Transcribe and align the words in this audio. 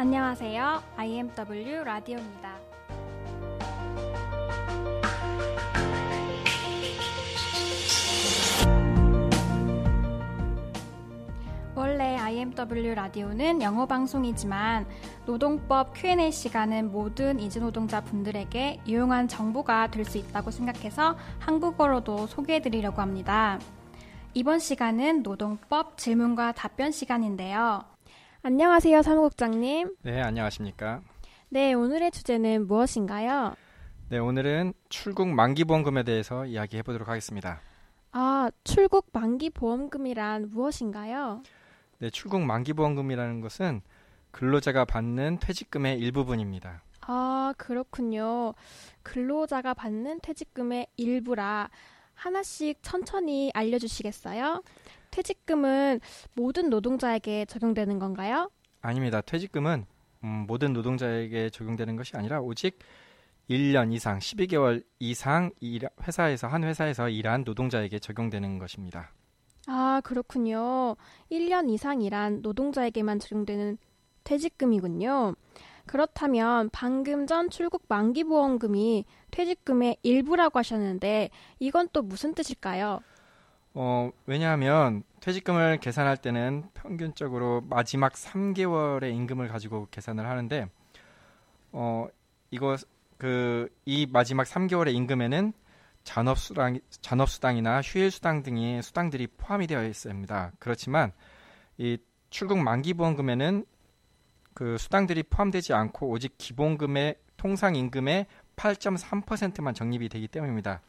안녕하세요. 0.00 0.82
IMW 0.96 1.84
라디오입니다. 1.84 2.56
원래 11.74 12.16
IMW 12.16 12.94
라디오는 12.94 13.60
영어 13.60 13.84
방송이지만 13.84 14.86
노동법 15.26 15.92
Q&A 15.94 16.32
시간은 16.32 16.92
모든 16.92 17.38
이주 17.38 17.60
노동자 17.60 18.00
분들에게 18.00 18.80
유용한 18.86 19.28
정보가 19.28 19.90
될 19.90 20.06
수 20.06 20.16
있다고 20.16 20.50
생각해서 20.50 21.18
한국어로도 21.40 22.26
소개해 22.26 22.62
드리려고 22.62 23.02
합니다. 23.02 23.58
이번 24.32 24.60
시간은 24.60 25.22
노동법 25.22 25.98
질문과 25.98 26.52
답변 26.52 26.90
시간인데요. 26.90 27.89
안녕하세요, 28.42 29.02
사무국장님. 29.02 29.96
네, 30.02 30.22
안녕하십니까? 30.22 31.02
네, 31.50 31.74
오늘의 31.74 32.10
주제는 32.10 32.66
무엇인가요? 32.66 33.54
네, 34.08 34.16
오늘은 34.18 34.72
출국 34.88 35.28
만기 35.28 35.64
보험금에 35.64 36.04
대해서 36.04 36.46
이야기해 36.46 36.82
보도록 36.82 37.08
하겠습니다. 37.08 37.60
아, 38.12 38.50
출국 38.64 39.08
만기 39.12 39.50
보험금이란 39.50 40.50
무엇인가요? 40.52 41.42
네, 41.98 42.08
출국 42.08 42.40
만기 42.40 42.72
보험금이라는 42.72 43.42
것은 43.42 43.82
근로자가 44.30 44.86
받는 44.86 45.38
퇴직금의 45.40 45.98
일부분입니다. 45.98 46.82
아, 47.02 47.52
그렇군요. 47.58 48.54
근로자가 49.02 49.74
받는 49.74 50.20
퇴직금의 50.22 50.86
일부라 50.96 51.68
하나씩 52.14 52.78
천천히 52.82 53.50
알려주시겠어요? 53.54 54.62
퇴직금은 55.10 56.00
모든 56.34 56.70
노동자에게 56.70 57.44
적용되는 57.46 57.98
건가요? 57.98 58.50
아닙니다. 58.80 59.20
퇴직금은 59.20 59.86
음, 60.24 60.44
모든 60.46 60.72
노동자에게 60.72 61.50
적용되는 61.50 61.96
것이 61.96 62.16
아니라 62.16 62.40
오직 62.40 62.78
1년 63.48 63.92
이상, 63.92 64.18
12개월 64.18 64.84
이상 65.00 65.50
일, 65.60 65.88
회사에서 66.06 66.46
한 66.46 66.62
회사에서 66.64 67.08
일한 67.08 67.42
노동자에게 67.44 67.98
적용되는 67.98 68.58
것입니다. 68.58 69.10
아, 69.66 70.00
그렇군요. 70.04 70.96
1년 71.30 71.68
이상 71.70 72.00
일한 72.00 72.42
노동자에게만 72.42 73.18
적용되는 73.18 73.76
퇴직금이군요. 74.24 75.34
그렇다면 75.86 76.70
방금 76.72 77.26
전 77.26 77.50
출국 77.50 77.84
만기 77.88 78.24
보험금이 78.24 79.04
퇴직금의 79.32 79.96
일부라고 80.02 80.58
하셨는데 80.60 81.30
이건 81.58 81.88
또 81.92 82.02
무슨 82.02 82.34
뜻일까요? 82.34 83.00
어, 83.74 84.10
왜냐하면 84.26 85.02
퇴직금을 85.20 85.78
계산할 85.78 86.16
때는 86.16 86.70
평균적으로 86.74 87.62
마지막 87.68 88.14
3개월의 88.14 89.14
임금을 89.14 89.48
가지고 89.48 89.86
계산을 89.90 90.26
하는데 90.26 90.68
어, 91.72 92.06
이거 92.50 92.76
그 93.18 93.68
이 93.84 94.06
마지막 94.10 94.46
3개월의 94.46 94.94
임금에는 94.94 95.52
잔업수당 96.04 96.78
잔업수당이나 97.02 97.82
휴일수당 97.82 98.42
등의 98.42 98.82
수당들이 98.82 99.26
포함이 99.26 99.66
되어 99.66 99.84
있습니다. 99.84 100.52
그렇지만 100.58 101.12
이 101.76 101.98
출국 102.30 102.58
만기 102.58 102.94
보험금에는 102.94 103.66
그 104.54 104.78
수당들이 104.78 105.24
포함되지 105.24 105.74
않고 105.74 106.08
오직 106.08 106.38
기본금의 106.38 107.16
통상 107.36 107.76
임금의 107.76 108.26
8.3%만 108.56 109.74
적립이 109.74 110.08
되기 110.08 110.28
때문입니다. 110.28 110.80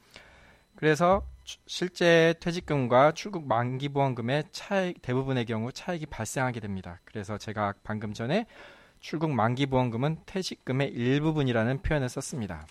그래서 0.75 1.25
실제 1.65 2.33
퇴직금과 2.39 3.13
출국 3.13 3.47
만기 3.47 3.89
보험금의 3.89 4.45
차익 4.51 5.01
대부분의 5.01 5.45
경우 5.45 5.71
차익이 5.71 6.05
발생하게 6.05 6.59
됩니다. 6.59 6.99
그래서 7.05 7.37
제가 7.37 7.73
방금 7.83 8.13
전에 8.13 8.45
출국 8.99 9.31
만기 9.31 9.65
보험금은 9.65 10.17
퇴직금의 10.25 10.89
일부분이라는 10.89 11.81
표현을 11.81 12.09
썼습니다. 12.09 12.65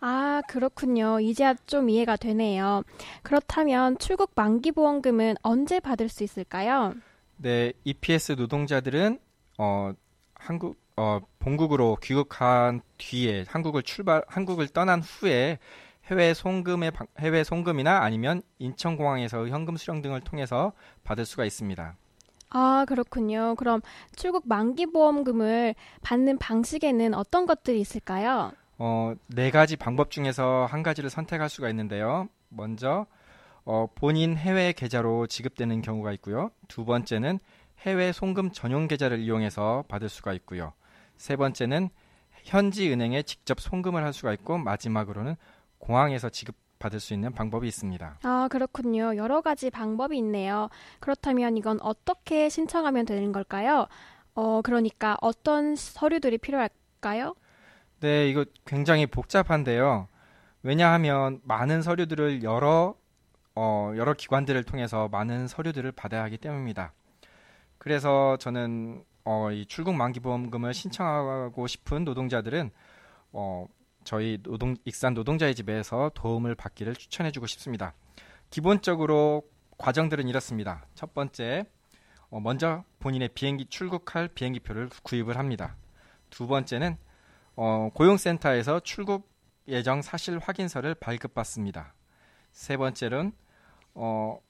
아, 0.00 0.42
그렇군요. 0.48 1.18
이제야 1.20 1.54
좀 1.66 1.90
이해가 1.90 2.16
되네요. 2.16 2.82
그렇다면 3.22 3.98
출국 3.98 4.32
만기 4.34 4.72
보험금은 4.72 5.36
언제 5.42 5.80
받을 5.80 6.08
수 6.08 6.22
있을까요? 6.22 6.94
네, 7.36 7.72
EPS 7.84 8.32
노동자들은 8.32 9.18
어 9.58 9.92
한국 10.34 10.80
어 10.96 11.20
본국으로 11.38 11.96
귀국한 12.02 12.80
뒤에 12.96 13.44
한국을 13.48 13.82
출발 13.82 14.22
한국을 14.28 14.68
떠난 14.68 15.00
후에 15.00 15.58
해외 16.10 16.32
송금의 16.34 16.92
해외 17.18 17.44
송금이나 17.44 18.02
아니면 18.02 18.42
인천공항에서 18.58 19.48
현금 19.48 19.76
수령 19.76 20.02
등을 20.02 20.20
통해서 20.20 20.72
받을 21.04 21.24
수가 21.24 21.44
있습니다. 21.44 21.96
아, 22.50 22.84
그렇군요. 22.88 23.54
그럼 23.56 23.82
출국 24.16 24.48
만기 24.48 24.86
보험금을 24.86 25.74
받는 26.02 26.38
방식에는 26.38 27.14
어떤 27.14 27.44
것들이 27.44 27.80
있을까요? 27.80 28.52
어, 28.78 29.12
네 29.26 29.50
가지 29.50 29.76
방법 29.76 30.10
중에서 30.10 30.66
한 30.70 30.82
가지를 30.82 31.10
선택할 31.10 31.48
수가 31.48 31.68
있는데요. 31.70 32.28
먼저 32.48 33.06
어, 33.64 33.86
본인 33.94 34.36
해외 34.36 34.72
계좌로 34.72 35.26
지급되는 35.26 35.82
경우가 35.82 36.12
있고요. 36.12 36.50
두 36.68 36.86
번째는 36.86 37.38
해외 37.80 38.12
송금 38.12 38.52
전용 38.52 38.88
계좌를 38.88 39.18
이용해서 39.18 39.84
받을 39.88 40.08
수가 40.08 40.32
있고요. 40.32 40.72
세 41.18 41.36
번째는 41.36 41.90
현지 42.44 42.90
은행에 42.90 43.22
직접 43.22 43.60
송금을 43.60 44.02
할 44.02 44.12
수가 44.12 44.32
있고 44.32 44.56
마지막으로는 44.56 45.36
공항에서 45.78 46.28
지급 46.28 46.56
받을 46.78 47.00
수 47.00 47.12
있는 47.12 47.32
방법이 47.32 47.66
있습니다. 47.66 48.18
아, 48.22 48.48
그렇군요. 48.50 49.16
여러 49.16 49.40
가지 49.40 49.70
방법이 49.70 50.16
있네요. 50.18 50.68
그렇다면 51.00 51.56
이건 51.56 51.80
어떻게 51.80 52.48
신청하면 52.48 53.04
되는 53.04 53.32
걸까요? 53.32 53.88
어, 54.34 54.62
그러니까 54.62 55.16
어떤 55.20 55.74
서류들이 55.74 56.38
필요할까요? 56.38 57.34
네, 58.00 58.28
이거 58.28 58.44
굉장히 58.64 59.06
복잡한데요. 59.06 60.06
왜냐하면 60.62 61.40
많은 61.42 61.82
서류들을 61.82 62.42
여러 62.44 62.94
어, 63.56 63.92
여러 63.96 64.14
기관들을 64.14 64.62
통해서 64.62 65.08
많은 65.08 65.48
서류들을 65.48 65.90
받아야 65.92 66.22
하기 66.24 66.38
때문입니다. 66.38 66.92
그래서 67.78 68.36
저는 68.36 69.02
어, 69.24 69.50
이 69.50 69.66
출국 69.66 69.94
만기 69.94 70.20
보험금을 70.20 70.72
신청하고 70.72 71.66
싶은 71.66 72.04
노동자들은 72.04 72.70
어, 73.32 73.66
저희 74.08 74.38
노동 74.42 74.74
익산 74.86 75.12
노동자의 75.12 75.54
집에서 75.54 76.10
도움을 76.14 76.54
받기를 76.54 76.96
추천해주고 76.96 77.46
싶습니다. 77.46 77.92
기본적으로 78.48 79.42
과정들은 79.76 80.28
이렇습니다. 80.28 80.86
첫 80.94 81.12
번째, 81.12 81.66
어, 82.30 82.40
먼저 82.40 82.84
본인의 83.00 83.28
비행기 83.34 83.66
출국할 83.66 84.28
비행기표를 84.28 84.88
구입을 85.02 85.36
합니다. 85.36 85.76
두 86.30 86.46
번째는 86.46 86.96
어, 87.54 87.90
고용센터에서 87.92 88.80
출국 88.80 89.30
예정 89.68 90.00
사실 90.00 90.38
확인서를 90.38 90.94
발급받습니다. 90.94 91.92
세 92.50 92.78
번째는 92.78 93.32
어, 93.92 94.40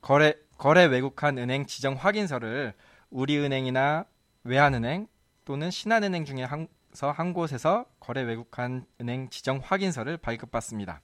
거래 0.00 0.34
거래 0.58 0.86
외국한 0.86 1.38
은행 1.38 1.66
지정 1.66 1.94
확인서를 1.94 2.74
우리은행이나 3.10 4.06
외환은행 4.42 5.06
또는 5.44 5.70
신한은행 5.70 6.24
중에 6.24 6.42
한, 6.42 6.66
한 7.14 7.32
곳에서 7.32 7.84
거래 8.00 8.22
외국한 8.22 8.84
은행 9.00 9.30
지정 9.30 9.60
확인서를 9.62 10.16
발급받습니다. 10.16 11.00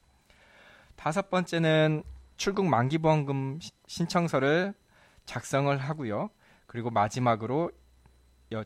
다섯 0.96 1.30
번째는 1.30 2.02
출국 2.36 2.66
만기 2.66 2.98
보험금 2.98 3.58
신청서를 3.86 4.74
작성을 5.24 5.76
하고요. 5.76 6.30
그리고 6.66 6.90
마지막으로 6.90 7.70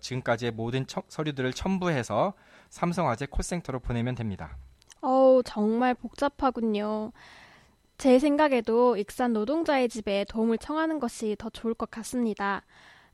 지금까지의 0.00 0.52
모든 0.52 0.86
처, 0.86 1.02
서류들을 1.08 1.52
첨부해서 1.52 2.34
삼성화재 2.70 3.26
콜센터로 3.26 3.80
보내면 3.80 4.14
됩니다. 4.14 4.56
어우, 5.00 5.42
정말 5.44 5.94
복잡하군요. 5.94 7.12
제 7.96 8.18
생각에도 8.18 8.96
익산 8.96 9.32
노동자의 9.32 9.88
집에 9.88 10.24
도움을 10.28 10.58
청하는 10.58 11.00
것이 11.00 11.36
더 11.38 11.50
좋을 11.50 11.74
것 11.74 11.90
같습니다. 11.90 12.62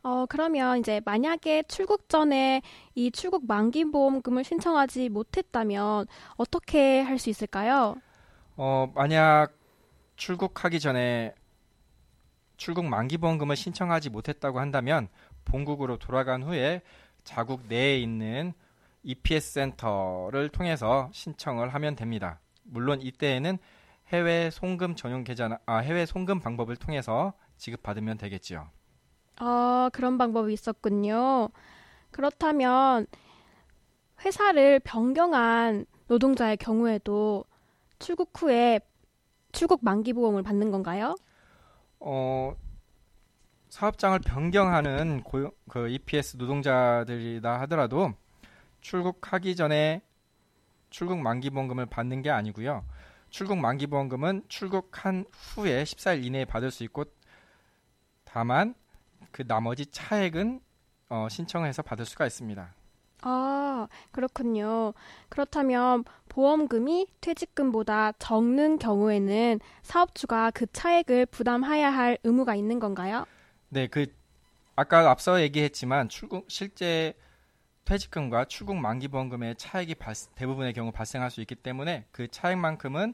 어, 0.06 0.25
그러면 0.29 0.79
이제 0.79 1.00
만약에 1.05 1.64
출국 1.64 2.08
전에 2.08 2.62
이 2.94 3.11
출국 3.11 3.44
만기 3.47 3.87
보험금을 3.91 4.44
신청하지 4.44 5.08
못했다면 5.08 6.06
어떻게 6.37 7.00
할 7.00 7.19
수 7.19 7.29
있을까요? 7.29 7.97
어, 8.56 8.91
만약 8.94 9.53
출국하기 10.17 10.81
전에 10.81 11.35
출국 12.56 12.87
만기 12.87 13.19
보험금을 13.19 13.56
신청하지 13.56 14.11
못했다고 14.11 14.61
한다면 14.61 15.08
본국으로 15.44 15.99
돌아간 15.99 16.43
후에 16.43 16.82
자국 17.25 17.67
내에 17.69 17.99
있는 17.99 18.52
EPS 19.02 19.52
센터를 19.55 20.49
통해서 20.50 21.11
신청을 21.12 21.75
하면 21.75 21.97
됩니다. 21.97 22.41
물론 22.64 23.00
이때에는 23.02 23.59
해외 24.09 24.50
송금 24.50 24.94
전용 24.97 25.25
계좌나 25.25 25.59
아, 25.67 25.79
해외 25.79 26.06
송금 26.06 26.41
방법을 26.41 26.76
통해서 26.76 27.35
지급받으면 27.56 28.19
되겠지요. 28.19 28.70
아, 29.37 29.91
그런 29.93 30.19
방법이 30.19 30.53
있었군요. 30.53 31.50
그렇다면 32.11 33.06
회사를 34.25 34.81
변경한 34.81 35.87
노동자의 36.09 36.56
경우에도 36.56 37.44
출국 37.99 38.31
후에 38.41 38.81
출국 39.53 39.85
만기 39.85 40.12
보험을 40.12 40.43
받는 40.43 40.71
건가요? 40.71 41.15
어, 42.00 42.55
사업장을 43.69 44.19
변경하는 44.21 45.23
고용, 45.23 45.50
그 45.69 45.88
EPS 45.88 46.37
노동자들이다 46.37 47.61
하더라도 47.61 48.12
출국하기 48.81 49.56
전에 49.56 50.03
출국 50.91 51.19
만기 51.19 51.50
보험금을 51.50 51.87
받는 51.87 52.23
게 52.23 52.31
아니고요. 52.31 52.85
출국 53.31 53.59
만기 53.59 53.88
보험금은 53.88 54.44
출국한 54.49 55.25
후에 55.33 55.83
14일 55.83 56.25
이내에 56.25 56.44
받을 56.44 56.71
수 56.71 56.85
있고 56.85 57.05
다만 58.25 58.75
그 59.37 59.47
나머지 59.47 59.85
차액은 59.85 60.61
어, 61.11 61.29
신청해서 61.31 61.83
받을 61.83 62.06
수가 62.06 62.25
있습니다. 62.25 62.73
아, 63.21 63.87
그렇군요. 64.11 64.94
그렇다면 65.29 66.05
보험금이 66.31 67.06
퇴직금보다 67.21 68.12
적는 68.12 68.79
경우에는 68.79 69.61
사업주가 69.83 70.50
그 70.53 70.65
차액을 70.73 71.27
부담해야 71.27 71.91
할 71.91 72.17
의무가 72.25 72.55
있는 72.55 72.81
건가요? 72.81 73.27
네, 73.69 73.88
그 73.88 74.06
아까 74.75 75.11
앞서 75.11 75.43
얘기했지만 75.43 76.09
출국 76.09 76.50
실제 76.50 77.12
퇴직금과 77.85 78.47
출국 78.47 78.77
만기 78.79 79.09
보험금의 79.09 79.56
차액이 79.56 79.97
발, 79.97 80.15
대부분의 80.35 80.73
경우 80.73 80.93
발생할 80.93 81.31
수 81.31 81.43
있기 81.43 81.56
때문에 81.56 82.06
그 82.11 82.27
차액만큼은 82.29 83.12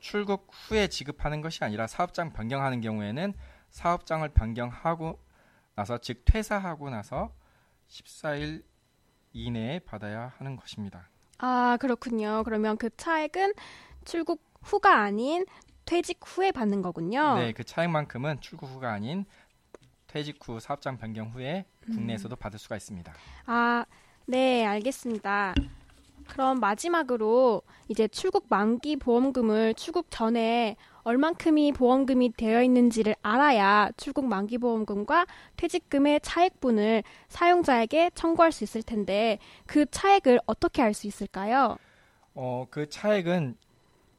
출국 0.00 0.48
후에 0.50 0.88
지급하는 0.88 1.40
것이 1.40 1.62
아니라 1.62 1.86
사업장 1.86 2.32
변경하는 2.32 2.80
경우에는 2.80 3.32
사업장을 3.70 4.28
변경하고 4.30 5.20
나서 5.74 5.98
즉 5.98 6.22
퇴사하고 6.24 6.90
나서 6.90 7.32
14일 7.88 8.64
이내에 9.32 9.78
받아야 9.80 10.32
하는 10.38 10.56
것입니다. 10.56 11.08
아, 11.38 11.76
그렇군요. 11.80 12.42
그러면 12.44 12.76
그 12.76 12.90
차액은 12.96 13.54
출국 14.04 14.44
후가 14.62 15.00
아닌 15.00 15.44
퇴직 15.84 16.20
후에 16.24 16.52
받는 16.52 16.82
거군요. 16.82 17.36
네, 17.36 17.52
그 17.52 17.64
차액만큼은 17.64 18.40
출국 18.40 18.70
후가 18.70 18.92
아닌 18.92 19.24
퇴직 20.06 20.38
후 20.46 20.60
사업장 20.60 20.98
변경 20.98 21.30
후에 21.30 21.64
국내에서도 21.86 22.34
음. 22.34 22.38
받을 22.38 22.58
수가 22.58 22.76
있습니다. 22.76 23.12
아, 23.46 23.84
네, 24.26 24.64
알겠습니다. 24.66 25.54
그럼 26.28 26.60
마지막으로 26.60 27.62
이제 27.88 28.06
출국 28.08 28.46
만기 28.48 28.96
보험금을 28.96 29.74
출국 29.74 30.06
전에 30.10 30.76
얼만큼이 31.04 31.72
보험금이 31.72 32.32
되어 32.36 32.62
있는지를 32.62 33.16
알아야 33.22 33.90
출국 33.96 34.26
만기 34.26 34.58
보험금과 34.58 35.26
퇴직금의 35.56 36.20
차액분을 36.22 37.02
사용자에게 37.28 38.10
청구할 38.14 38.52
수 38.52 38.64
있을 38.64 38.82
텐데 38.82 39.38
그 39.66 39.84
차액을 39.90 40.40
어떻게 40.46 40.80
알 40.82 40.92
수 40.94 41.06
있을까요? 41.06 41.76
어, 42.34 42.66
그 42.70 42.88
차액은 42.88 43.56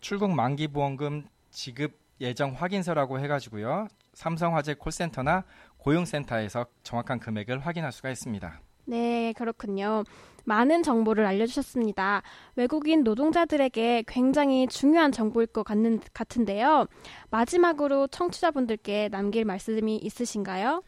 출국 0.02 0.32
만기 0.32 0.68
보험금 0.70 1.28
지급 1.52 2.00
예정 2.20 2.54
확인서라고 2.54 3.20
해 3.20 3.28
가지고요. 3.28 3.88
삼성화재 4.14 4.76
콜센터나 4.76 5.44
고용센터에서 5.78 6.66
정확한 6.84 7.20
금액을 7.20 7.60
확인할 7.60 7.92
수가 7.92 8.10
있습니다. 8.10 8.60
네, 8.86 9.34
그렇군요. 9.34 10.04
많은 10.46 10.84
정보를 10.84 11.26
알려주셨습니다. 11.26 12.22
외국인 12.56 13.04
노동자들에게 13.04 14.04
굉장히 14.08 14.68
중요한 14.68 15.12
정보일 15.12 15.48
것 15.48 15.64
같는, 15.64 16.02
같은데요. 16.14 16.88
마지막으로 17.30 18.08
청취자분들께 18.08 19.10
남길 19.10 19.46
말씀이 19.46 19.96
있으신가요? 19.98 20.84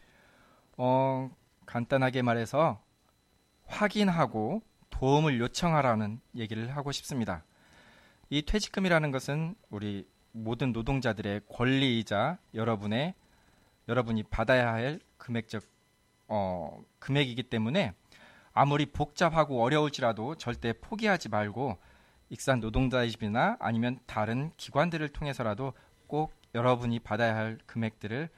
어, 0.76 1.30
간단하게 1.64 2.22
말해서 2.22 2.82
확인하고 3.64 4.62
도움을 4.90 5.40
요청하라는 5.40 6.20
얘기를 6.36 6.76
하고 6.76 6.92
싶습니다. 6.92 7.44
이 8.28 8.42
퇴직금이라는 8.42 9.10
것은 9.10 9.54
우리 9.70 10.06
모든 10.32 10.72
노동자들의 10.72 11.42
권리이자 11.48 12.38
여러분의 12.54 13.14
여러분이 13.88 14.24
받아야 14.24 14.72
할 14.72 15.00
금액적 15.16 15.62
어, 16.28 16.80
금액이기 16.98 17.44
때문에 17.44 17.92
아무리 18.52 18.86
복잡하고 18.86 19.62
어려울지라도 19.62 20.36
절대 20.36 20.72
포기하지 20.72 21.28
말고 21.28 21.76
익산 22.30 22.60
노동자입이나 22.60 23.56
아니면 23.60 23.98
다른 24.06 24.50
기관들을 24.56 25.08
통해서라도 25.10 25.72
꼭 26.06 26.32
여러분이 26.54 27.00
받아야 27.00 27.36
할 27.36 27.58
금액들을 27.66 28.28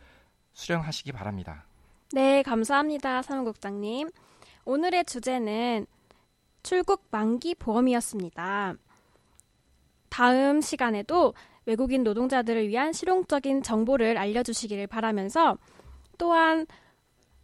수령하시기 0.53 1.13
바랍니다. 1.13 1.65
네, 2.13 2.43
감사합니다. 2.43 3.23
사무국장님. 3.23 4.11
오늘의 4.65 5.05
주제는 5.05 5.87
출국 6.63 7.07
만기 7.11 7.55
보험이었습니다. 7.55 8.75
다음 10.09 10.61
시간에도 10.61 11.35
외국인 11.65 12.03
노동자들을 12.03 12.69
위한 12.69 12.93
실용적인 12.93 13.63
정보를 13.63 14.19
알려주시기를 14.19 14.87
바라면서 14.87 15.59
또한 16.17 16.67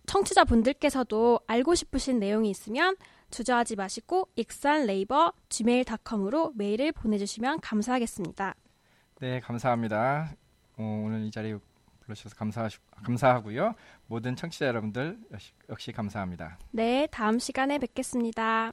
청취자분들께서도 0.07 1.41
알고 1.47 1.75
싶으신 1.75 2.19
내용이 2.19 2.51
있으면 2.51 2.97
주저하지 3.31 3.77
마시고 3.77 4.29
익산레이버 4.37 5.33
gmail.com으로 5.49 6.53
메일을 6.55 6.93
보내주시면 6.93 7.61
감사하겠습니다. 7.61 8.55
네, 9.21 9.41
감사합니다. 9.41 10.35
어, 10.77 11.03
오늘 11.05 11.25
이 11.25 11.31
자리에 11.31 11.59
불러주셔서 12.01 12.37
감사 12.37 12.69
감사하고요. 13.03 13.75
모든 14.07 14.37
청취자 14.37 14.67
여러분들 14.67 15.19
역시, 15.33 15.53
역시 15.69 15.93
감사합니다. 15.93 16.59
네, 16.71 17.09
다음 17.11 17.39
시간에 17.39 17.79
뵙겠습니다. 17.79 18.73